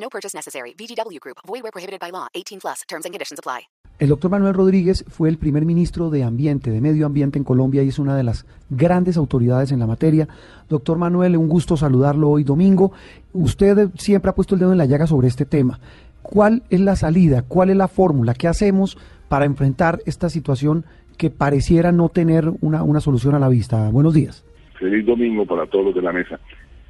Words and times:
No 0.00 0.08
purchase 0.08 0.34
necessary. 0.34 0.74
VGW 0.74 1.20
Group. 1.20 1.38
Void 1.46 1.62
where 1.62 1.72
prohibited 1.72 2.00
by 2.00 2.10
law. 2.10 2.28
18 2.34 2.60
plus. 2.60 2.82
Terms 2.88 3.04
and 3.04 3.12
conditions 3.12 3.38
apply. 3.38 3.68
El 3.98 4.10
doctor 4.10 4.30
Manuel 4.30 4.54
Rodríguez 4.54 5.04
fue 5.08 5.28
el 5.28 5.38
primer 5.38 5.64
ministro 5.64 6.08
de 6.08 6.22
Ambiente, 6.22 6.70
de 6.70 6.80
Medio 6.80 7.04
Ambiente 7.04 7.36
en 7.36 7.42
Colombia 7.42 7.82
y 7.82 7.88
es 7.88 7.98
una 7.98 8.16
de 8.16 8.22
las 8.22 8.46
grandes 8.70 9.16
autoridades 9.16 9.72
en 9.72 9.80
la 9.80 9.88
materia. 9.88 10.28
Doctor 10.68 10.98
Manuel, 10.98 11.36
un 11.36 11.48
gusto 11.48 11.76
saludarlo 11.76 12.30
hoy 12.30 12.44
domingo. 12.44 12.92
Usted 13.32 13.88
siempre 13.96 14.30
ha 14.30 14.36
puesto 14.36 14.54
el 14.54 14.60
dedo 14.60 14.70
en 14.70 14.78
la 14.78 14.86
llaga 14.86 15.08
sobre 15.08 15.26
este 15.26 15.46
tema. 15.46 15.80
¿Cuál 16.22 16.62
es 16.70 16.78
la 16.78 16.94
salida? 16.94 17.42
¿Cuál 17.42 17.70
es 17.70 17.76
la 17.76 17.88
fórmula? 17.88 18.34
¿Qué 18.34 18.46
hacemos 18.46 18.96
para 19.28 19.46
enfrentar 19.46 19.98
esta 20.06 20.28
situación 20.30 20.84
que 21.16 21.30
pareciera 21.30 21.90
no 21.90 22.08
tener 22.08 22.52
una, 22.60 22.84
una 22.84 23.00
solución 23.00 23.34
a 23.34 23.40
la 23.40 23.48
vista? 23.48 23.90
Buenos 23.90 24.14
días. 24.14 24.44
Feliz 24.78 25.04
domingo 25.06 25.44
para 25.44 25.66
todos 25.66 25.86
los 25.86 25.94
de 25.96 26.02
la 26.02 26.12
mesa. 26.12 26.38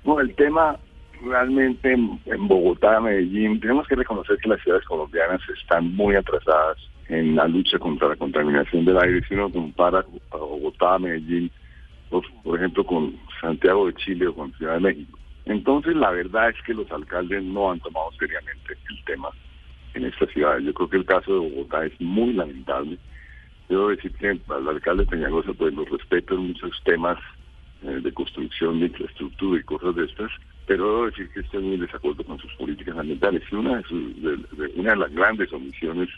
No, 0.04 0.20
el 0.20 0.34
tema 0.34 0.78
realmente 1.24 1.92
en, 1.92 2.48
Bogotá, 2.48 3.00
Medellín, 3.00 3.60
tenemos 3.60 3.86
que 3.86 3.96
reconocer 3.96 4.36
que 4.38 4.48
las 4.48 4.60
ciudades 4.62 4.84
colombianas 4.86 5.40
están 5.60 5.94
muy 5.94 6.14
atrasadas 6.14 6.78
en 7.08 7.36
la 7.36 7.48
lucha 7.48 7.78
contra 7.78 8.08
la 8.08 8.16
contaminación 8.16 8.84
del 8.84 8.98
aire. 8.98 9.22
Si 9.26 9.34
uno 9.34 9.50
compara 9.50 10.04
a 10.30 10.36
Bogotá, 10.36 10.98
Medellín, 10.98 11.50
por, 12.10 12.24
por 12.42 12.58
ejemplo, 12.58 12.84
con 12.84 13.16
Santiago 13.40 13.86
de 13.86 13.94
Chile 13.94 14.26
o 14.28 14.34
con 14.34 14.52
Ciudad 14.54 14.74
de 14.74 14.80
México. 14.80 15.18
Entonces, 15.46 15.96
la 15.96 16.10
verdad 16.10 16.50
es 16.50 16.62
que 16.62 16.74
los 16.74 16.90
alcaldes 16.92 17.42
no 17.42 17.70
han 17.70 17.80
tomado 17.80 18.10
seriamente 18.18 18.76
el 18.90 19.04
tema 19.04 19.28
en 19.94 20.04
estas 20.04 20.30
ciudades. 20.30 20.64
Yo 20.64 20.74
creo 20.74 20.90
que 20.90 20.96
el 20.98 21.06
caso 21.06 21.32
de 21.32 21.48
Bogotá 21.48 21.86
es 21.86 22.00
muy 22.00 22.32
lamentable. 22.34 22.98
Debo 23.68 23.88
decir 23.88 24.12
que 24.14 24.38
al 24.48 24.68
alcalde 24.68 25.06
Peñalosa 25.06 25.52
pues 25.54 25.74
lo 25.74 25.84
respeto 25.84 26.34
en 26.34 26.48
muchos 26.48 26.70
temas 26.84 27.18
eh, 27.82 28.00
de 28.02 28.12
construcción 28.12 28.80
de 28.80 28.86
infraestructura 28.86 29.60
y 29.60 29.62
cosas 29.62 29.94
de 29.94 30.04
estas, 30.04 30.30
pero 30.68 30.84
debo 30.84 31.06
decir 31.06 31.30
que 31.30 31.40
estoy 31.40 31.62
muy 31.62 31.74
en 31.76 31.80
desacuerdo 31.80 32.22
con 32.24 32.38
sus 32.38 32.52
políticas 32.52 32.96
ambientales. 32.98 33.42
Y 33.50 33.54
una 33.54 33.78
de, 33.78 33.82
sus, 33.84 34.22
de, 34.22 34.36
de, 34.36 34.72
una 34.76 34.90
de 34.90 34.96
las 34.96 35.12
grandes 35.12 35.50
omisiones 35.50 36.10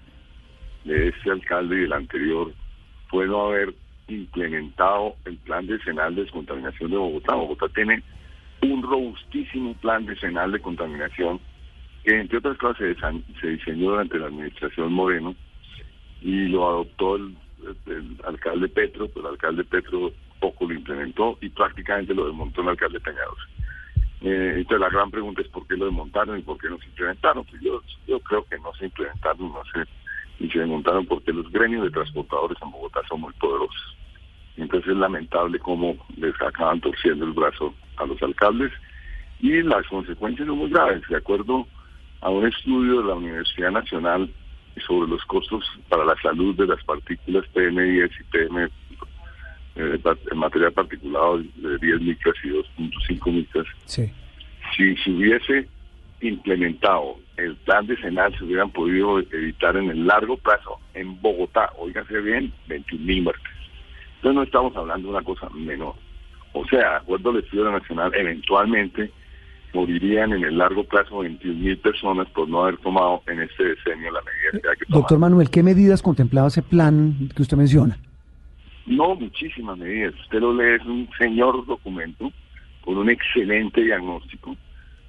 de 0.84 1.08
este 1.08 1.30
alcalde 1.30 1.76
y 1.76 1.80
del 1.82 1.92
anterior 1.92 2.52
fue 3.08 3.28
no 3.28 3.46
haber 3.46 3.72
implementado 4.08 5.14
el 5.24 5.36
plan 5.36 5.68
decenal 5.68 6.16
de 6.16 6.22
descontaminación 6.22 6.90
de 6.90 6.96
Bogotá. 6.96 7.36
Bogotá 7.36 7.68
tiene 7.68 8.02
un 8.62 8.82
robustísimo 8.82 9.72
plan 9.74 10.04
decenal 10.04 10.50
de 10.50 10.60
contaminación 10.60 11.38
que 12.02 12.18
entre 12.18 12.38
otras 12.38 12.58
cosas 12.58 12.78
se, 12.78 13.40
se 13.40 13.46
diseñó 13.46 13.90
durante 13.90 14.18
la 14.18 14.26
administración 14.26 14.92
Moreno 14.92 15.36
y 16.22 16.48
lo 16.48 16.68
adoptó 16.68 17.14
el, 17.14 17.36
el, 17.86 18.16
alcalde 18.24 18.68
Petro, 18.68 19.06
pero 19.14 19.28
el 19.28 19.34
alcalde 19.34 19.62
Petro 19.62 20.12
poco 20.40 20.66
lo 20.66 20.74
implementó 20.74 21.38
y 21.40 21.50
prácticamente 21.50 22.14
lo 22.14 22.26
desmontó 22.26 22.62
el 22.62 22.70
alcalde 22.70 22.98
Peñados. 22.98 23.38
Eh, 24.22 24.54
entonces 24.56 24.80
la 24.80 24.90
gran 24.90 25.10
pregunta 25.10 25.40
es 25.40 25.48
por 25.48 25.66
qué 25.66 25.76
lo 25.76 25.86
desmontaron 25.86 26.38
y 26.38 26.42
por 26.42 26.58
qué 26.58 26.68
no 26.68 26.78
se 26.78 26.86
implementaron. 26.86 27.44
Pues 27.44 27.62
yo, 27.62 28.20
creo 28.20 28.44
que 28.44 28.58
no 28.58 28.72
se 28.74 28.86
implementaron, 28.86 29.52
no 29.52 29.62
sé, 29.72 29.88
y 30.38 30.50
se 30.50 30.58
desmontaron 30.58 31.06
porque 31.06 31.32
los 31.32 31.50
gremios 31.50 31.84
de 31.84 31.90
transportadores 31.90 32.58
en 32.62 32.70
Bogotá 32.70 33.00
son 33.08 33.22
muy 33.22 33.32
poderosos. 33.34 33.96
Entonces 34.56 34.90
es 34.90 34.96
lamentable 34.96 35.58
cómo 35.58 35.96
les 36.16 36.34
acaban 36.42 36.80
torciendo 36.80 37.24
el 37.24 37.32
brazo 37.32 37.74
a 37.96 38.04
los 38.04 38.22
alcaldes 38.22 38.72
y 39.40 39.62
las 39.62 39.86
consecuencias 39.86 40.46
son 40.46 40.58
muy 40.58 40.70
graves. 40.70 41.02
De 41.08 41.16
acuerdo 41.16 41.66
a 42.20 42.28
un 42.28 42.46
estudio 42.46 43.00
de 43.00 43.08
la 43.08 43.14
Universidad 43.14 43.70
Nacional 43.70 44.30
sobre 44.86 45.10
los 45.10 45.24
costos 45.24 45.64
para 45.88 46.04
la 46.04 46.14
salud 46.22 46.54
de 46.56 46.66
las 46.66 46.82
partículas 46.84 47.44
PM10 47.54 48.10
y 48.20 48.24
PM 48.24 48.68
en 49.76 50.38
materia 50.38 50.70
particulada 50.70 51.38
de 51.56 51.78
10 51.78 52.00
micras 52.00 52.34
y 52.44 52.48
2.5 52.48 53.32
micras, 53.32 53.66
sí. 53.84 54.10
si 54.76 54.96
se 54.96 55.10
hubiese 55.10 55.68
implementado 56.20 57.16
el 57.36 57.56
plan 57.56 57.86
decenal, 57.86 58.36
se 58.36 58.44
hubieran 58.44 58.70
podido 58.70 59.20
evitar 59.20 59.76
en 59.76 59.90
el 59.90 60.06
largo 60.06 60.36
plazo 60.36 60.78
en 60.94 61.20
Bogotá, 61.20 61.70
oígase 61.78 62.20
bien, 62.20 62.52
21 62.68 63.04
mil 63.04 63.22
muertes. 63.22 63.52
Entonces 64.16 64.34
no 64.36 64.42
estamos 64.42 64.76
hablando 64.76 65.08
de 65.08 65.14
una 65.14 65.24
cosa 65.24 65.48
menor. 65.50 65.94
O 66.52 66.66
sea, 66.66 66.78
de 66.78 66.96
acuerdo 66.96 67.30
al 67.30 67.38
estudio 67.38 67.70
nacional, 67.70 68.12
eventualmente 68.14 69.10
morirían 69.72 70.32
en 70.32 70.44
el 70.44 70.58
largo 70.58 70.84
plazo 70.84 71.20
21 71.20 71.58
mil 71.58 71.78
personas 71.78 72.28
por 72.30 72.48
no 72.48 72.64
haber 72.64 72.76
tomado 72.78 73.22
en 73.28 73.40
este 73.40 73.64
decenio 73.64 74.10
la 74.12 74.20
medida 74.20 74.60
que 74.60 74.68
hay 74.68 74.76
que 74.76 74.84
tomar. 74.86 75.00
Doctor 75.00 75.18
Manuel, 75.18 75.48
¿qué 75.48 75.62
medidas 75.62 76.02
contemplaba 76.02 76.48
ese 76.48 76.62
plan 76.62 77.30
que 77.34 77.42
usted 77.42 77.56
menciona? 77.56 77.96
No, 78.86 79.14
muchísimas 79.14 79.78
medidas. 79.78 80.14
Usted 80.20 80.40
lo 80.40 80.54
lee, 80.54 80.76
es 80.80 80.84
un 80.84 81.08
señor 81.18 81.64
documento 81.66 82.32
con 82.82 82.96
un 82.96 83.10
excelente 83.10 83.82
diagnóstico. 83.82 84.56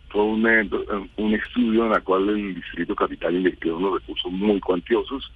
Fue 0.09 0.24
un, 0.24 0.46
un 1.18 1.34
estudio 1.34 1.86
en 1.86 1.94
el 1.94 2.04
cual 2.04 2.30
el 2.30 2.56
Distrito 2.56 2.96
Capital 2.96 3.36
invirtió 3.36 3.78
unos 3.78 4.02
recursos 4.02 4.32
muy 4.32 4.59
cuantiosos. 4.59 5.32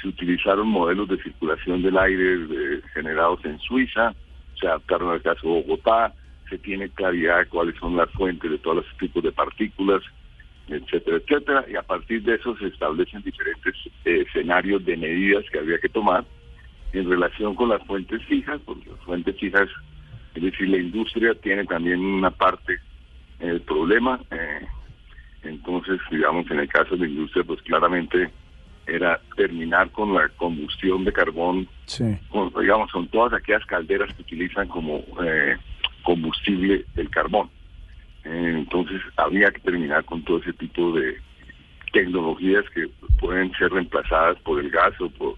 Se 0.00 0.08
utilizaron 0.08 0.68
modelos 0.68 1.08
de 1.08 1.22
circulación 1.22 1.82
del 1.82 1.96
aire 1.98 2.82
generados 2.94 3.44
en 3.44 3.58
Suiza, 3.60 4.14
se 4.58 4.66
adaptaron 4.66 5.10
al 5.10 5.22
caso 5.22 5.40
de 5.46 5.62
Bogotá, 5.62 6.14
se 6.48 6.58
tiene 6.58 6.88
claridad 6.90 7.38
de 7.38 7.46
cuáles 7.46 7.76
son 7.76 7.96
las 7.96 8.10
fuentes 8.10 8.50
de 8.50 8.58
todos 8.58 8.76
los 8.76 8.98
tipos 8.98 9.22
de 9.22 9.32
partículas, 9.32 10.02
etcétera, 10.68 11.16
etcétera, 11.16 11.64
y 11.70 11.76
a 11.76 11.82
partir 11.82 12.22
de 12.22 12.34
eso 12.34 12.56
se 12.56 12.66
establecen 12.66 13.22
diferentes 13.22 13.74
eh, 14.04 14.24
escenarios 14.26 14.84
de 14.84 14.96
medidas 14.96 15.44
que 15.50 15.58
habría 15.58 15.78
que 15.78 15.88
tomar 15.88 16.24
en 16.92 17.08
relación 17.08 17.54
con 17.54 17.68
las 17.68 17.82
fuentes 17.86 18.22
fijas, 18.24 18.60
porque 18.64 18.90
las 18.90 19.00
fuentes 19.00 19.36
fijas, 19.38 19.68
es 20.34 20.42
decir, 20.42 20.68
la 20.68 20.78
industria 20.78 21.34
tiene 21.34 21.64
también 21.64 22.00
una 22.00 22.30
parte 22.30 22.78
del 23.38 23.60
problema, 23.62 24.20
eh, 24.30 24.66
entonces, 25.42 26.00
digamos, 26.10 26.50
en 26.50 26.60
el 26.60 26.68
caso 26.68 26.96
de 26.96 27.06
la 27.06 27.06
industria, 27.06 27.44
pues 27.44 27.62
claramente 27.62 28.30
era 28.86 29.20
terminar 29.36 29.90
con 29.90 30.14
la 30.14 30.28
combustión 30.36 31.04
de 31.04 31.12
carbón, 31.12 31.68
sí. 31.86 32.04
con, 32.28 32.52
digamos, 32.60 32.90
con 32.90 33.08
todas 33.08 33.32
aquellas 33.32 33.64
calderas 33.66 34.12
que 34.14 34.22
utilizan 34.22 34.68
como 34.68 35.04
eh, 35.24 35.56
combustible 36.02 36.84
el 36.96 37.08
carbón. 37.08 37.48
Eh, 38.24 38.54
entonces, 38.58 39.00
había 39.16 39.50
que 39.50 39.60
terminar 39.60 40.04
con 40.04 40.22
todo 40.24 40.38
ese 40.38 40.52
tipo 40.54 40.92
de 40.92 41.16
tecnologías 41.92 42.64
que 42.70 42.88
pueden 43.18 43.52
ser 43.52 43.72
reemplazadas 43.72 44.38
por 44.40 44.60
el 44.60 44.70
gas 44.70 44.92
o 45.00 45.08
por 45.10 45.36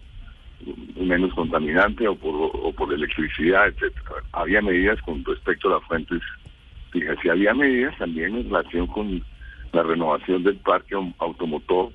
menos 0.96 1.32
contaminante 1.34 2.06
o 2.06 2.14
por, 2.14 2.34
o 2.34 2.92
electricidad, 2.92 3.68
etcétera. 3.68 4.22
Había 4.32 4.62
medidas 4.62 5.00
con 5.02 5.24
respecto 5.24 5.68
a 5.68 5.78
las 5.78 5.88
fuentes 5.88 6.20
fijas 6.90 7.16
y 7.24 7.28
había 7.28 7.54
medidas 7.54 7.96
también 7.98 8.36
en 8.36 8.44
relación 8.44 8.86
con 8.86 9.22
la 9.72 9.82
renovación 9.82 10.42
del 10.42 10.56
parque 10.56 10.94
automotor, 11.18 11.90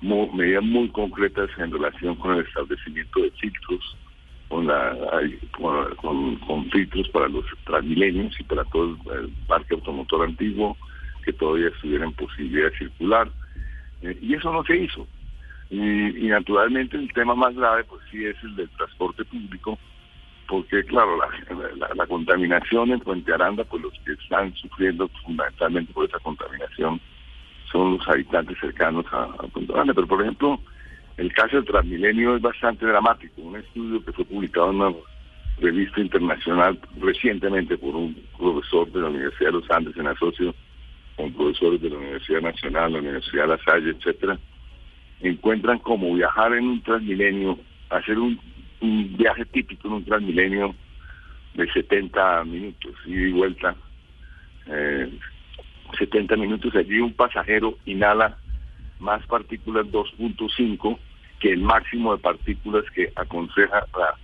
medidas 0.00 0.64
muy 0.64 0.88
concretas 0.88 1.50
en 1.58 1.70
relación 1.70 2.16
con 2.16 2.34
el 2.34 2.44
establecimiento 2.44 3.20
de 3.20 3.30
filtros, 3.32 3.96
con, 4.48 4.66
la, 4.66 4.96
con, 6.00 6.70
filtros 6.70 7.08
para 7.08 7.28
los 7.28 7.44
transmilenios 7.64 8.38
y 8.38 8.44
para 8.44 8.64
todo 8.64 8.96
el, 9.12 9.24
el 9.24 9.32
parque 9.46 9.74
automotor 9.74 10.26
antiguo 10.26 10.76
que 11.24 11.32
todavía 11.32 11.68
estuviera 11.68 12.04
en 12.04 12.12
posibilidad 12.12 12.70
de 12.70 12.78
circular. 12.78 13.30
Eh, 14.02 14.18
y 14.20 14.34
eso 14.34 14.52
no 14.52 14.62
se 14.64 14.76
hizo. 14.76 15.06
Y, 15.74 16.26
y, 16.26 16.28
naturalmente 16.28 16.96
el 16.96 17.12
tema 17.12 17.34
más 17.34 17.52
grave 17.56 17.82
pues 17.84 18.00
sí 18.08 18.24
es 18.24 18.36
el 18.44 18.54
del 18.54 18.68
transporte 18.70 19.24
público, 19.24 19.76
porque 20.46 20.84
claro, 20.84 21.18
la, 21.96 22.06
contaminación 22.06 22.92
en 22.92 23.00
Puente 23.00 23.32
Aranda, 23.32 23.64
pues 23.64 23.82
los 23.82 23.92
que 24.04 24.12
están 24.12 24.54
sufriendo 24.54 25.08
fundamentalmente 25.24 25.92
por 25.92 26.04
esa 26.04 26.20
contaminación 26.20 27.00
son 27.72 27.96
los 27.96 28.08
habitantes 28.08 28.56
cercanos 28.60 29.04
a, 29.10 29.24
a 29.24 29.48
Puente 29.48 29.72
Aranda. 29.72 29.94
Pero 29.94 30.06
por 30.06 30.22
ejemplo, 30.22 30.60
el 31.16 31.32
caso 31.32 31.56
del 31.56 31.64
Transmilenio 31.64 32.36
es 32.36 32.42
bastante 32.42 32.86
dramático. 32.86 33.42
Un 33.42 33.56
estudio 33.56 34.04
que 34.04 34.12
fue 34.12 34.24
publicado 34.26 34.70
en 34.70 34.76
una 34.76 34.94
revista 35.58 36.00
internacional 36.00 36.78
recientemente 37.00 37.76
por 37.78 37.96
un 37.96 38.14
profesor 38.38 38.92
de 38.92 39.00
la 39.00 39.08
Universidad 39.08 39.50
de 39.50 39.58
los 39.58 39.70
Andes 39.72 39.96
en 39.96 40.06
asocio 40.06 40.54
con 41.16 41.32
profesores 41.32 41.80
de 41.80 41.90
la 41.90 41.96
Universidad 41.96 42.42
Nacional, 42.42 42.92
la 42.92 42.98
Universidad 43.00 43.42
de 43.42 43.48
La 43.48 43.64
Salle, 43.64 43.90
etcétera, 43.90 44.38
encuentran 45.28 45.78
como 45.78 46.14
viajar 46.14 46.52
en 46.54 46.68
un 46.68 46.82
Transmilenio, 46.82 47.58
hacer 47.90 48.18
un, 48.18 48.38
un 48.80 49.16
viaje 49.16 49.44
típico 49.46 49.88
en 49.88 49.94
un 49.94 50.04
Transmilenio 50.04 50.74
de 51.54 51.70
70 51.72 52.44
minutos, 52.44 52.92
ida 53.06 53.28
y 53.28 53.32
vuelta, 53.32 53.74
eh, 54.66 55.10
70 55.98 56.36
minutos 56.36 56.74
allí 56.74 57.00
un 57.00 57.12
pasajero 57.12 57.78
inhala 57.84 58.36
más 58.98 59.24
partículas 59.26 59.86
2.5 59.86 60.98
que 61.40 61.52
el 61.52 61.60
máximo 61.60 62.14
de 62.14 62.22
partículas 62.22 62.84
que 62.94 63.12
aconseja 63.14 63.86
la, 63.98 64.14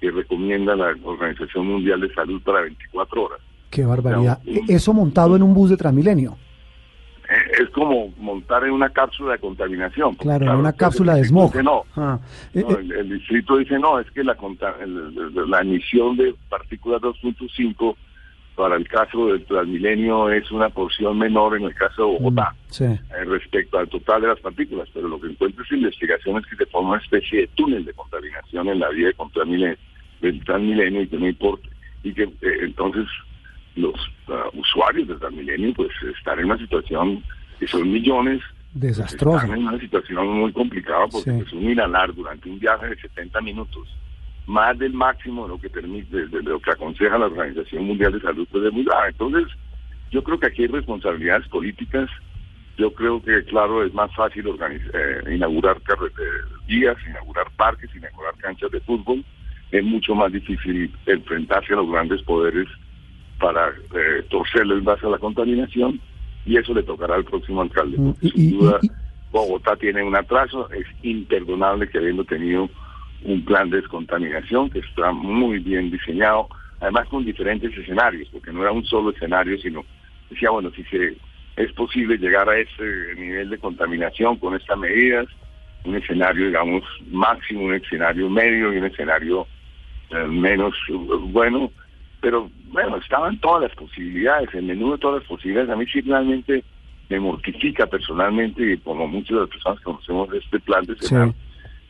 que 0.00 0.10
recomienda 0.10 0.74
la 0.74 0.94
Organización 1.02 1.66
Mundial 1.66 2.00
de 2.00 2.12
Salud 2.14 2.42
para 2.42 2.62
24 2.62 3.22
horas. 3.22 3.40
Qué 3.70 3.84
barbaridad. 3.84 4.40
Eso 4.68 4.92
montado 4.92 5.36
en 5.36 5.42
un 5.42 5.54
bus 5.54 5.70
de 5.70 5.76
Transmilenio. 5.76 6.36
Eh, 7.58 7.62
es 7.62 7.70
como 7.70 8.12
montar 8.18 8.64
en 8.64 8.70
una 8.72 8.88
cápsula 8.90 9.32
de 9.32 9.38
contaminación. 9.38 10.14
Claro, 10.16 10.46
en 10.46 10.56
una 10.58 10.72
cápsula 10.72 11.14
de 11.14 11.24
smog. 11.24 11.54
No, 11.62 11.84
Ah, 11.96 12.18
eh, 12.54 12.62
no, 12.66 12.70
eh, 12.72 12.80
el, 12.80 12.92
el 12.92 13.08
distrito 13.18 13.56
dice 13.56 13.78
no, 13.78 13.98
es 13.98 14.10
que 14.10 14.24
la, 14.24 14.36
el- 14.80 15.50
la 15.50 15.60
emisión 15.60 16.16
de 16.16 16.34
partículas 16.48 17.00
2.5 17.02 17.96
para 18.56 18.76
el 18.76 18.86
caso 18.86 19.26
del 19.26 19.44
Transmilenio 19.46 20.30
es 20.30 20.48
una 20.52 20.68
porción 20.68 21.18
menor 21.18 21.56
en 21.56 21.64
el 21.64 21.74
caso 21.74 22.02
de 22.06 22.12
Bogotá. 22.18 22.54
sí. 22.68 22.84
eh, 22.84 23.00
respecto 23.26 23.78
al 23.78 23.88
total 23.88 24.22
de 24.22 24.28
las 24.28 24.38
partículas, 24.40 24.88
pero 24.94 25.08
lo 25.08 25.20
que 25.20 25.26
investigación 25.74 26.36
es 26.38 26.46
que 26.46 26.56
se 26.56 26.66
forma 26.66 26.90
una 26.90 27.02
especie 27.02 27.40
de 27.40 27.46
túnel 27.48 27.84
de 27.84 27.92
contaminación 27.94 28.68
en 28.68 28.78
la 28.78 28.90
vía 28.90 29.08
de 29.08 29.14
del 30.20 30.42
Transmilenio 30.44 31.02
y 31.02 31.08
que 31.08 31.18
no 31.18 31.26
importa, 31.28 31.68
y 32.04 32.12
que 32.14 32.22
eh, 32.22 32.58
entonces 32.62 33.06
los 33.74 33.94
ah, 34.28 34.44
usuarios 34.54 35.08
del 35.08 35.18
Transmilenio 35.18 35.74
pues 35.74 35.90
están 36.16 36.38
en 36.38 36.44
una 36.44 36.58
situación 36.58 37.24
que 37.58 37.66
son 37.66 37.90
millones, 37.90 38.40
pues, 38.72 38.96
Desastrosa. 38.96 39.44
están 39.44 39.58
en 39.60 39.66
una 39.68 39.78
situación 39.78 40.26
muy 40.28 40.52
complicada 40.52 41.06
porque 41.08 41.30
Sí. 41.30 41.36
pues, 41.38 41.52
un 41.52 41.70
inhalar 41.70 42.14
durante 42.14 42.48
un 42.48 42.58
viaje 42.58 42.88
de 42.88 42.96
70 42.96 43.40
minutos 43.40 43.88
más 44.46 44.78
del 44.78 44.92
máximo 44.92 45.44
de 45.44 45.48
lo 45.50 45.60
que 45.60 45.70
permite, 45.70 46.16
de, 46.16 46.26
de 46.28 46.42
lo 46.42 46.60
que 46.60 46.70
aconseja 46.72 47.16
la 47.16 47.26
Organización 47.26 47.84
Mundial 47.84 48.12
de 48.12 48.20
Salud, 48.20 48.46
pues 48.50 48.64
es 48.64 48.72
muy 48.72 48.84
grave. 48.84 49.08
Entonces, 49.10 49.46
yo 50.10 50.22
creo 50.22 50.38
que 50.38 50.46
aquí 50.48 50.62
hay 50.62 50.68
responsabilidades 50.68 51.48
políticas. 51.48 52.10
Yo 52.76 52.92
creo 52.92 53.22
que, 53.22 53.44
claro, 53.44 53.84
es 53.84 53.94
más 53.94 54.14
fácil 54.14 54.44
eh, 54.48 55.34
inaugurar 55.34 55.80
carre- 55.82 56.10
vías, 56.66 56.96
inaugurar 57.08 57.46
parques, 57.56 57.88
inaugurar 57.94 58.34
canchas 58.36 58.70
de 58.70 58.80
fútbol. 58.80 59.24
Es 59.70 59.82
mucho 59.84 60.14
más 60.14 60.30
difícil 60.32 60.92
enfrentarse 61.06 61.72
a 61.72 61.76
los 61.76 61.90
grandes 61.90 62.20
poderes 62.22 62.68
para 63.38 63.68
eh, 63.70 64.24
torcerle 64.28 64.74
el 64.74 64.80
brazo 64.82 65.08
a 65.08 65.12
la 65.12 65.18
contaminación 65.18 66.00
y 66.46 66.56
eso 66.56 66.74
le 66.74 66.82
tocará 66.82 67.14
al 67.14 67.24
próximo 67.24 67.62
alcalde. 67.62 67.96
Mm, 67.98 68.12
porque 68.12 68.28
sin 68.28 68.58
duda, 68.58 68.80
Bogotá 69.30 69.76
tiene 69.76 70.02
un 70.02 70.16
atraso, 70.16 70.70
es 70.70 70.86
imperdonable 71.02 71.88
que 71.88 71.98
habiendo 71.98 72.24
tenido 72.24 72.68
un 73.24 73.44
plan 73.44 73.70
de 73.70 73.78
descontaminación 73.78 74.70
que 74.70 74.80
está 74.80 75.12
muy 75.12 75.58
bien 75.58 75.90
diseñado, 75.90 76.48
además 76.80 77.08
con 77.08 77.24
diferentes 77.24 77.76
escenarios, 77.76 78.28
porque 78.30 78.52
no 78.52 78.62
era 78.62 78.72
un 78.72 78.84
solo 78.84 79.10
escenario, 79.10 79.58
sino 79.58 79.84
decía, 80.30 80.50
bueno, 80.50 80.70
si 80.76 80.84
se 80.84 81.16
es 81.56 81.72
posible 81.72 82.18
llegar 82.18 82.48
a 82.48 82.58
ese 82.58 83.14
nivel 83.16 83.50
de 83.50 83.58
contaminación 83.58 84.36
con 84.36 84.54
estas 84.54 84.76
medidas, 84.76 85.26
un 85.84 85.96
escenario, 85.96 86.46
digamos, 86.46 86.82
máximo, 87.10 87.64
un 87.64 87.74
escenario 87.74 88.28
medio 88.28 88.72
y 88.72 88.78
un 88.78 88.86
escenario 88.86 89.46
eh, 90.10 90.26
menos 90.26 90.74
eh, 90.88 90.94
bueno, 91.28 91.70
pero 92.24 92.50
bueno, 92.72 92.96
estaban 92.96 93.38
todas 93.38 93.64
las 93.64 93.74
posibilidades, 93.76 94.48
el 94.54 94.62
menú 94.62 94.92
de 94.92 94.98
todas 94.98 95.20
las 95.20 95.28
posibilidades, 95.28 95.68
a 95.68 95.76
mí 95.76 95.84
sí 95.84 96.00
realmente 96.00 96.64
me 97.10 97.20
mortifica 97.20 97.86
personalmente 97.86 98.72
y 98.72 98.78
como 98.78 99.06
muchas 99.06 99.28
de 99.28 99.40
las 99.42 99.50
personas 99.50 99.78
que 99.78 99.84
conocemos 99.84 100.32
este 100.32 100.58
plan 100.60 100.86
de 100.86 100.96
Sí. 100.96 101.14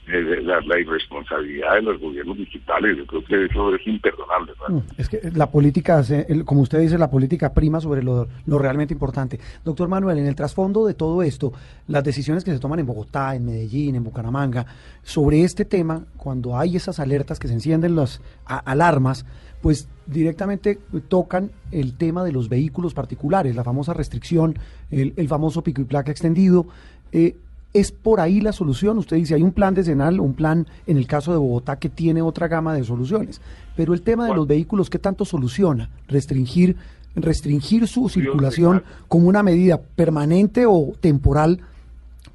Eh, 0.06 0.42
la, 0.42 0.78
irresponsabilidad 0.78 1.76
de 1.76 1.82
los 1.82 1.98
gobiernos 1.98 2.36
digitales, 2.36 2.98
yo 2.98 3.06
creo 3.06 3.24
que 3.24 3.44
eso 3.46 3.74
es 3.74 3.86
imperdonable. 3.86 4.52
Mm, 4.68 4.78
Es 4.98 5.08
que 5.08 5.30
la 5.32 5.50
política, 5.50 6.02
como 6.44 6.60
usted 6.60 6.80
dice, 6.80 6.98
la 6.98 7.10
política 7.10 7.54
prima 7.54 7.80
sobre 7.80 8.02
lo, 8.02 8.28
lo 8.44 8.58
realmente 8.58 8.92
importante. 8.92 9.40
Doctor 9.64 9.88
Manuel, 9.88 10.18
en 10.18 10.26
el 10.26 10.34
trasfondo 10.34 10.84
de 10.84 10.92
todo 10.92 11.22
esto, 11.22 11.54
las 11.88 12.04
decisiones 12.04 12.44
que 12.44 12.52
se 12.52 12.58
toman 12.58 12.80
en 12.80 12.86
Bogotá, 12.86 13.34
en 13.34 13.46
Medellín, 13.46 13.94
en 13.94 14.04
Bucaramanga, 14.04 14.66
sobre 15.02 15.42
este 15.42 15.64
tema, 15.64 16.04
cuando 16.18 16.58
hay 16.58 16.76
esas 16.76 17.00
alertas 17.00 17.38
que 17.38 17.48
se 17.48 17.54
encienden 17.54 17.96
las 17.96 18.20
alarmas, 18.44 19.24
pues 19.62 19.88
directamente 20.06 20.78
tocan 21.08 21.50
el 21.72 21.96
tema 21.96 22.24
de 22.24 22.32
los 22.32 22.50
vehículos 22.50 22.92
particulares, 22.92 23.56
la 23.56 23.64
famosa 23.64 23.94
restricción, 23.94 24.58
el, 24.90 25.14
el 25.16 25.28
famoso 25.28 25.62
pico 25.62 25.80
y 25.80 25.84
placa 25.84 26.10
extendido. 26.10 26.66
Eh, 27.10 27.36
¿Es 27.74 27.90
por 27.90 28.20
ahí 28.20 28.40
la 28.40 28.52
solución? 28.52 28.98
Usted 28.98 29.16
dice, 29.16 29.34
hay 29.34 29.42
un 29.42 29.52
plan 29.52 29.74
decenal, 29.74 30.20
un 30.20 30.34
plan 30.34 30.66
en 30.86 30.96
el 30.96 31.08
caso 31.08 31.32
de 31.32 31.38
Bogotá 31.38 31.80
que 31.80 31.88
tiene 31.88 32.22
otra 32.22 32.46
gama 32.46 32.72
de 32.72 32.84
soluciones. 32.84 33.42
Pero 33.76 33.94
el 33.94 34.02
tema 34.02 34.28
de 34.28 34.34
los 34.34 34.46
vehículos, 34.46 34.88
¿qué 34.88 35.00
tanto 35.00 35.24
soluciona? 35.24 35.90
Restringir, 36.06 36.76
restringir 37.16 37.88
su 37.88 38.08
circulación 38.08 38.84
como 39.08 39.28
una 39.28 39.42
medida 39.42 39.80
permanente 39.96 40.66
o 40.66 40.92
temporal 41.00 41.62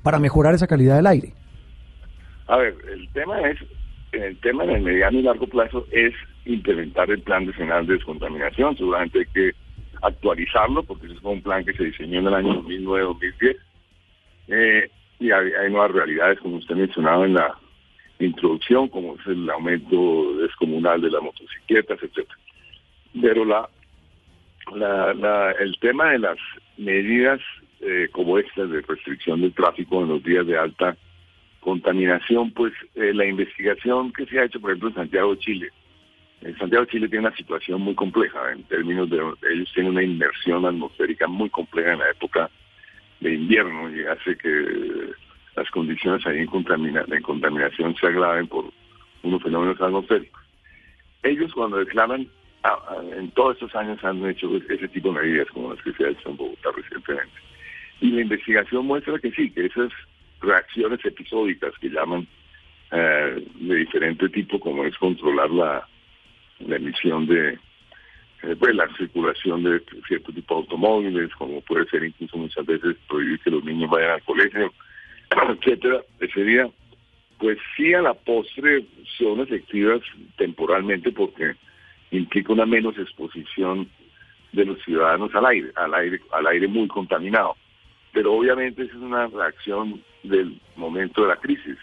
para 0.03 0.19
mejorar 0.19 0.55
esa 0.55 0.67
calidad 0.67 0.97
del 0.97 1.07
aire. 1.07 1.31
A 2.47 2.57
ver, 2.57 2.75
el 2.91 3.07
tema 3.13 3.39
es, 3.49 3.59
el 4.11 4.37
tema 4.41 4.65
en 4.65 4.71
el 4.71 4.81
mediano 4.81 5.19
y 5.19 5.21
largo 5.21 5.47
plazo 5.47 5.85
es 5.91 6.13
implementar 6.43 7.09
el 7.11 7.21
plan 7.21 7.45
decenal 7.45 7.87
de 7.87 7.93
descontaminación. 7.93 8.75
Seguramente 8.75 9.19
hay 9.19 9.25
que 9.33 9.51
actualizarlo 10.01 10.83
porque 10.83 11.07
ese 11.07 11.15
fue 11.21 11.31
un 11.31 11.41
plan 11.41 11.63
que 11.63 11.73
se 11.73 11.85
diseñó 11.85 12.19
en 12.19 12.27
el 12.27 12.33
año 12.33 12.61
2009-2010. 12.63 13.57
Eh, 14.49 14.89
y 15.19 15.31
hay, 15.31 15.69
nuevas 15.69 15.91
realidades, 15.91 16.39
como 16.39 16.57
usted 16.57 16.75
mencionaba 16.75 17.25
en 17.25 17.33
la 17.33 17.55
introducción, 18.19 18.87
como 18.87 19.15
es 19.15 19.27
el 19.27 19.49
aumento 19.49 20.35
descomunal 20.37 21.01
de 21.01 21.11
las 21.11 21.21
motocicletas, 21.21 21.99
etcétera. 22.01 22.37
Pero 23.21 23.43
la, 23.45 23.69
la, 24.75 25.51
el 25.59 25.77
tema 25.79 26.11
de 26.11 26.19
las 26.19 26.37
medidas 26.77 27.41
eh, 27.81 28.07
como 28.11 28.37
estas 28.37 28.69
de 28.69 28.81
restricción 28.81 29.41
del 29.41 29.53
tráfico 29.53 30.01
en 30.01 30.09
los 30.09 30.23
días 30.23 30.45
de 30.45 30.57
alta 30.57 30.97
contaminación, 31.59 32.51
pues 32.51 32.73
eh, 32.95 33.13
la 33.13 33.25
investigación 33.25 34.13
que 34.13 34.25
se 34.25 34.39
ha 34.39 34.45
hecho, 34.45 34.59
por 34.59 34.71
ejemplo, 34.71 34.89
en 34.89 34.95
Santiago 34.95 35.35
Chile. 35.35 35.69
En 36.41 36.57
Santiago 36.57 36.85
Chile 36.85 37.09
tiene 37.09 37.27
una 37.27 37.35
situación 37.35 37.81
muy 37.81 37.95
compleja 37.95 38.51
en 38.53 38.63
términos 38.63 39.09
de 39.09 39.17
ellos 39.51 39.69
tienen 39.73 39.91
una 39.91 40.03
inmersión 40.03 40.65
atmosférica 40.65 41.27
muy 41.27 41.49
compleja 41.49 41.93
en 41.93 41.99
la 41.99 42.11
época 42.11 42.49
de 43.19 43.33
invierno 43.33 43.93
y 43.93 44.05
hace 44.05 44.37
que 44.37 45.11
las 45.55 45.69
condiciones 45.71 46.25
ahí 46.25 46.39
en, 46.39 46.47
contamina- 46.47 47.05
en 47.07 47.21
contaminación 47.21 47.95
se 47.95 48.07
agraven 48.07 48.47
por 48.47 48.65
unos 49.23 49.43
fenómenos 49.43 49.79
atmosféricos. 49.81 50.41
Ellos 51.23 51.51
cuando 51.53 51.77
declaran, 51.77 52.27
ah, 52.63 52.79
en 53.17 53.29
todos 53.31 53.55
estos 53.55 53.75
años 53.75 54.01
han 54.03 54.25
hecho 54.25 54.49
ese 54.69 54.87
tipo 54.87 55.11
de 55.11 55.21
medidas 55.21 55.47
como 55.51 55.73
las 55.73 55.83
que 55.83 55.91
se 55.93 56.05
ha 56.05 56.09
hecho 56.09 56.29
en 56.29 56.37
Bogotá 56.37 56.69
recientemente. 56.75 57.33
Y 57.99 58.11
la 58.11 58.21
investigación 58.21 58.85
muestra 58.85 59.19
que 59.19 59.31
sí, 59.31 59.49
que 59.51 59.65
esas 59.65 59.91
reacciones 60.41 61.03
episódicas 61.03 61.73
que 61.81 61.89
llaman 61.89 62.25
eh, 62.91 63.45
de 63.55 63.75
diferente 63.75 64.29
tipo, 64.29 64.57
como 64.59 64.85
es 64.85 64.97
controlar 64.97 65.49
la, 65.49 65.85
la 66.59 66.75
emisión 66.77 67.27
de, 67.27 67.59
eh, 68.43 68.55
pues 68.57 68.73
la 68.75 68.87
circulación 68.95 69.63
de 69.63 69.81
cierto 70.07 70.31
tipo 70.31 70.55
de 70.55 70.61
automóviles, 70.61 71.33
como 71.35 71.61
puede 71.61 71.85
ser 71.85 72.03
incluso 72.03 72.37
muchas 72.37 72.65
veces 72.65 72.95
prohibir 73.07 73.39
que 73.39 73.51
los 73.51 73.63
niños 73.63 73.89
vayan 73.89 74.11
al 74.11 74.23
colegio, 74.23 74.73
etcétera, 75.49 76.01
sería, 76.33 76.69
pues 77.37 77.57
sí 77.75 77.93
a 77.93 78.01
la 78.01 78.13
postre 78.13 78.85
son 79.17 79.41
efectivas 79.41 80.01
temporalmente 80.37 81.11
porque 81.11 81.55
implica 82.11 82.53
una 82.53 82.65
menos 82.65 82.97
exposición 82.97 83.89
de 84.51 84.65
los 84.65 84.81
ciudadanos 84.83 85.33
al 85.35 85.45
aire, 85.45 85.71
al 85.75 85.93
aire, 85.93 86.21
al 86.31 86.47
aire 86.47 86.67
muy 86.67 86.87
contaminado. 86.87 87.55
Pero 88.13 88.33
obviamente 88.33 88.83
es 88.83 88.93
una 88.93 89.27
reacción 89.27 90.01
del 90.23 90.59
momento 90.75 91.21
de 91.21 91.27
la 91.27 91.35
crisis, 91.35 91.77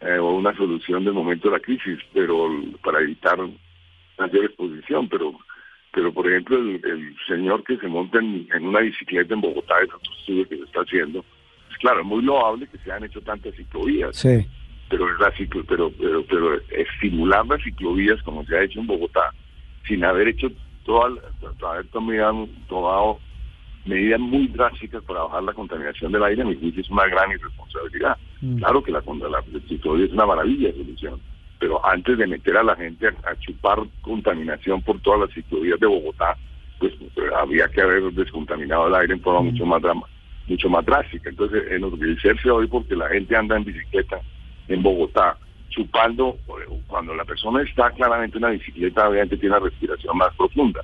eh, 0.00 0.18
o 0.18 0.32
una 0.32 0.54
solución 0.56 1.04
del 1.04 1.14
momento 1.14 1.48
de 1.48 1.58
la 1.58 1.62
crisis, 1.62 1.98
pero 2.12 2.48
para 2.82 3.00
evitar 3.00 3.38
mayor 4.18 4.44
exposición, 4.46 5.08
pero 5.08 5.38
pero 5.92 6.12
por 6.12 6.28
ejemplo 6.28 6.56
el, 6.58 6.80
el 6.84 7.16
señor 7.26 7.62
que 7.64 7.76
se 7.78 7.88
monta 7.88 8.18
en, 8.18 8.48
en 8.54 8.66
una 8.66 8.80
bicicleta 8.80 9.34
en 9.34 9.40
Bogotá, 9.40 9.74
es 9.82 9.92
otro 9.94 10.12
estudio 10.18 10.48
que 10.48 10.56
se 10.56 10.64
está 10.64 10.80
haciendo, 10.80 11.24
pues 11.68 11.78
claro, 11.78 12.00
es 12.00 12.06
muy 12.06 12.22
loable 12.22 12.66
que 12.66 12.78
se 12.78 12.90
han 12.92 13.04
hecho 13.04 13.20
tantas 13.20 13.54
ciclovías, 13.54 14.16
Sí. 14.16 14.46
pero 14.88 15.12
es 15.12 15.20
la 15.20 15.30
ciclo, 15.36 15.62
pero, 15.68 15.90
pero, 15.98 16.24
pero 16.26 16.54
estimular 16.70 17.46
las 17.46 17.62
ciclovías 17.62 18.22
como 18.22 18.44
se 18.46 18.56
ha 18.56 18.62
hecho 18.64 18.80
en 18.80 18.86
Bogotá, 18.86 19.32
sin 19.86 20.04
haber 20.04 20.28
hecho 20.28 20.50
toda, 20.84 21.10
la- 21.10 21.68
haber 21.68 21.86
tomado, 21.88 22.48
tomado 22.68 23.18
medidas 23.84 24.20
muy 24.20 24.46
drásticas 24.48 25.02
para 25.04 25.22
bajar 25.24 25.42
la 25.42 25.52
contaminación 25.52 26.12
del 26.12 26.22
aire, 26.22 26.42
a 26.42 26.44
mi 26.46 26.54
juicio 26.56 26.80
es 26.82 26.90
una 26.90 27.06
gran 27.06 27.30
irresponsabilidad. 27.32 28.16
Mm. 28.40 28.58
Claro 28.58 28.82
que 28.82 28.92
la, 28.92 29.02
la, 29.04 29.28
la 29.28 29.42
ciclovía 29.68 30.06
es 30.06 30.12
una 30.12 30.26
maravilla 30.26 30.68
de 30.68 30.74
solución, 30.84 31.20
pero 31.62 31.80
antes 31.86 32.18
de 32.18 32.26
meter 32.26 32.56
a 32.56 32.64
la 32.64 32.74
gente 32.74 33.06
a, 33.06 33.30
a 33.30 33.38
chupar 33.38 33.78
contaminación 34.00 34.82
por 34.82 34.98
todas 35.00 35.20
las 35.20 35.30
ciclovías 35.30 35.78
de 35.78 35.86
Bogotá, 35.86 36.36
pues, 36.80 36.92
pues, 37.14 37.32
había 37.36 37.68
que 37.68 37.80
haber 37.80 38.12
descontaminado 38.14 38.88
el 38.88 38.94
aire 38.96 39.14
en 39.14 39.20
forma 39.20 39.42
mucho 39.42 39.64
más 39.64 39.80
drama, 39.80 40.02
mucho 40.48 40.68
más 40.68 40.84
drástica. 40.84 41.30
Entonces, 41.30 41.62
enorgullecerse 41.70 42.50
hoy 42.50 42.66
porque 42.66 42.96
la 42.96 43.08
gente 43.10 43.36
anda 43.36 43.56
en 43.56 43.62
bicicleta 43.62 44.20
en 44.66 44.82
Bogotá, 44.82 45.38
chupando, 45.68 46.36
cuando 46.88 47.14
la 47.14 47.24
persona 47.24 47.62
está 47.62 47.92
claramente 47.92 48.38
en 48.38 48.44
una 48.44 48.54
bicicleta, 48.54 49.08
obviamente 49.08 49.36
tiene 49.36 49.54
una 49.54 49.64
respiración 49.64 50.18
más 50.18 50.34
profunda. 50.34 50.80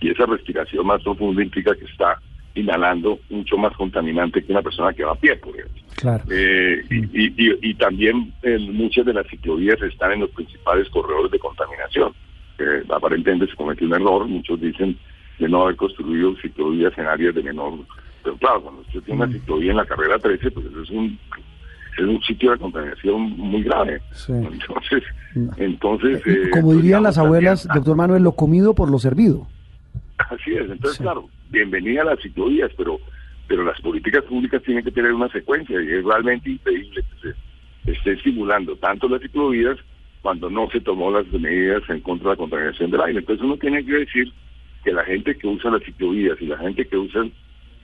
Y 0.00 0.10
esa 0.10 0.26
respiración 0.26 0.86
más 0.86 1.02
profunda 1.02 1.42
implica 1.42 1.74
que 1.74 1.86
está 1.86 2.20
inhalando 2.54 3.20
mucho 3.30 3.56
más 3.56 3.74
contaminante 3.76 4.42
que 4.42 4.52
una 4.52 4.62
persona 4.62 4.92
que 4.92 5.04
va 5.04 5.12
a 5.12 5.16
pie, 5.16 5.36
por 5.36 5.54
ejemplo. 5.54 5.82
Claro. 5.96 6.24
Eh, 6.30 6.82
y, 6.90 7.26
y, 7.26 7.58
y, 7.62 7.74
también 7.74 8.32
en 8.42 8.74
muchas 8.74 9.04
de 9.06 9.14
las 9.14 9.26
ciclovías 9.28 9.80
están 9.82 10.12
en 10.12 10.20
los 10.20 10.30
principales 10.30 10.88
corredores 10.90 11.30
de 11.30 11.38
contaminación. 11.38 12.12
Eh, 12.58 12.82
aparentemente 12.90 13.46
se 13.46 13.56
cometió 13.56 13.86
un 13.86 13.94
error, 13.94 14.26
muchos 14.26 14.60
dicen 14.60 14.96
de 15.38 15.48
no 15.48 15.62
haber 15.62 15.76
construido 15.76 16.36
ciclovías 16.36 16.96
en 16.98 17.06
áreas 17.06 17.34
de 17.34 17.42
menor... 17.42 17.74
Pero 18.22 18.36
claro, 18.36 18.60
cuando 18.60 18.82
usted 18.82 19.00
tiene 19.00 19.24
una 19.24 19.32
ciclovía 19.32 19.70
en 19.70 19.78
la 19.78 19.86
carrera 19.86 20.18
13, 20.18 20.50
pues 20.50 20.66
eso 20.66 20.82
es 20.82 20.90
un 20.90 21.18
es 21.96 22.04
un 22.06 22.22
sitio 22.22 22.52
de 22.52 22.58
contaminación 22.58 23.22
muy 23.36 23.62
grave. 23.62 24.00
Entonces, 24.28 25.02
entonces 25.56 26.22
eh, 26.26 26.50
como 26.52 26.74
dirían 26.74 27.02
las 27.02 27.18
abuelas, 27.18 27.66
doctor 27.72 27.96
Manuel, 27.96 28.22
lo 28.22 28.32
comido 28.32 28.74
por 28.74 28.90
lo 28.90 28.98
servido. 28.98 29.48
Así 30.18 30.52
es, 30.52 30.70
entonces 30.70 30.98
claro, 31.00 31.28
bienvenida 31.50 32.02
a 32.02 32.06
las 32.06 32.20
ciclovías, 32.20 32.70
pero 32.76 33.00
pero 33.50 33.64
las 33.64 33.80
políticas 33.80 34.22
públicas 34.26 34.62
tienen 34.62 34.84
que 34.84 34.92
tener 34.92 35.12
una 35.12 35.28
secuencia 35.28 35.82
y 35.82 35.88
es 35.90 36.04
realmente 36.04 36.50
increíble 36.50 37.02
que 37.02 37.32
se 37.82 37.90
esté 37.90 38.12
estimulando 38.12 38.76
tanto 38.76 39.08
las 39.08 39.20
ciclovías 39.20 39.76
cuando 40.22 40.48
no 40.48 40.70
se 40.70 40.80
tomó 40.80 41.10
las 41.10 41.26
medidas 41.32 41.82
en 41.88 41.98
contra 42.00 42.30
de 42.30 42.34
la 42.34 42.38
contaminación 42.38 42.92
del 42.92 43.00
aire. 43.00 43.18
Entonces 43.18 43.44
uno 43.44 43.56
tiene 43.56 43.84
que 43.84 43.92
decir 43.92 44.32
que 44.84 44.92
la 44.92 45.04
gente 45.04 45.36
que 45.36 45.48
usa 45.48 45.72
las 45.72 45.82
ciclovías 45.82 46.40
y 46.40 46.46
la 46.46 46.58
gente 46.58 46.86
que 46.86 46.96
usa 46.96 47.22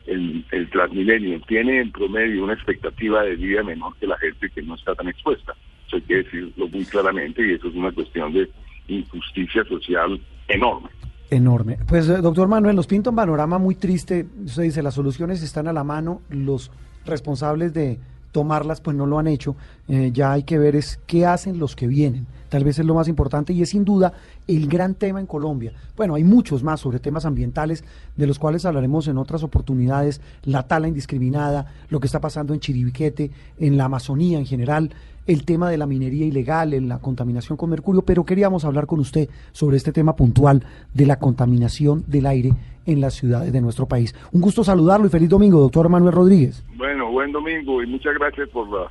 el, 0.06 0.44
el 0.52 0.70
Transmilenio 0.70 1.40
tiene 1.49 1.80
en 1.80 1.90
promedio 1.90 2.44
una 2.44 2.54
expectativa 2.54 3.25
de 3.25 3.35
vida 3.35 3.64
menor 3.64 3.96
que 3.99 4.06
la 4.06 4.18
gente 4.18 4.49
que 4.50 4.62
no 4.62 4.76
está 4.76 4.94
tan 4.94 5.08
expuesta. 5.08 5.52
Eso 5.88 5.96
hay 5.96 6.02
que 6.02 6.16
decirlo 6.18 6.68
muy 6.68 6.85
claramente 6.85 7.44
y 7.44 7.54
eso 7.54 7.66
es 7.66 7.75
una 7.75 7.90
cuestión 7.90 8.32
de 8.32 8.49
injusticia 8.87 9.64
social 9.64 10.20
enorme. 10.46 10.90
Enorme. 11.30 11.78
Pues, 11.87 12.09
eh, 12.09 12.18
doctor 12.18 12.49
Manuel, 12.49 12.76
nos 12.76 12.87
pinta 12.87 13.11
un 13.11 13.16
panorama 13.16 13.59
muy 13.59 13.75
triste. 13.75 14.26
Usted 14.45 14.62
dice, 14.62 14.83
las 14.83 14.95
soluciones 14.95 15.42
están 15.42 15.66
a 15.66 15.73
la 15.73 15.85
mano, 15.85 16.21
los 16.30 16.71
responsables 17.04 17.73
de 17.73 17.99
tomarlas 18.37 18.83
pues 18.83 18.95
no 18.95 19.06
lo 19.06 19.18
han 19.18 19.28
hecho. 19.28 19.56
Eh, 19.88 20.11
ya 20.12 20.33
hay 20.33 20.42
que 20.42 20.59
ver 20.59 20.76
es 20.76 21.00
qué 21.06 21.25
hacen 21.25 21.59
los 21.59 21.75
que 21.75 21.87
vienen. 21.87 22.26
Tal 22.50 22.64
vez 22.64 22.78
es 22.78 22.85
lo 22.85 22.95
más 22.95 23.09
importante 23.09 23.54
y 23.54 23.62
es 23.62 23.71
sin 23.71 23.83
duda 23.83 24.12
el 24.47 24.68
gran 24.68 24.95
tema 24.95 25.21
en 25.21 25.26
Colombia. 25.26 25.73
Bueno, 25.97 26.14
hay 26.14 26.23
muchos 26.23 26.62
más 26.62 26.80
sobre 26.80 27.00
temas 27.00 27.25
ambientales 27.25 27.83
de 28.14 28.26
los 28.26 28.38
cuales 28.38 28.66
hablaremos 28.66 29.09
en 29.09 29.16
otras 29.16 29.42
oportunidades. 29.42 30.21
La 30.45 30.64
tala 30.64 30.87
indiscriminada, 30.87 31.73
lo 31.88 31.99
que 31.99 32.06
está 32.06 32.21
pasando 32.21 32.52
en 32.52 32.61
Chiribiquete, 32.61 33.30
en 33.59 33.78
la 33.78 33.87
Amazonía 33.87 34.38
en 34.38 34.45
general 34.45 34.90
el 35.26 35.45
tema 35.45 35.71
de 35.71 35.78
la 35.78 35.87
minería 35.87 36.26
ilegal, 36.26 36.75
en 36.75 36.88
la 36.88 36.99
contaminación 36.99 37.56
con 37.56 37.71
mercurio, 37.71 38.02
pero 38.02 38.25
queríamos 38.25 38.64
hablar 38.64 38.87
con 38.87 39.00
usted 39.00 39.28
sobre 39.52 39.76
este 39.76 39.92
tema 39.92 40.16
puntual 40.16 40.62
de 40.95 41.06
la 41.06 41.18
contaminación 41.18 42.04
del 42.06 42.26
aire 42.26 42.50
en 42.87 43.00
las 43.00 43.14
ciudades 43.14 43.52
de 43.52 43.61
nuestro 43.61 43.87
país. 43.87 44.14
Un 44.33 44.40
gusto 44.40 44.62
saludarlo 44.64 45.06
y 45.06 45.11
feliz 45.11 45.28
domingo, 45.28 45.61
doctor 45.61 45.88
Manuel 45.88 46.14
Rodríguez. 46.14 46.64
Bueno, 46.76 47.11
buen 47.11 47.33
domingo 47.33 47.83
y 47.83 47.87
muchas 47.87 48.14
gracias 48.14 48.49
por 48.50 48.68
la 48.68 48.90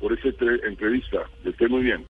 por 0.00 0.12
esta 0.12 0.28
entrevista. 0.66 1.18
Que 1.42 1.50
esté 1.50 1.68
muy 1.68 1.82
bien. 1.82 2.06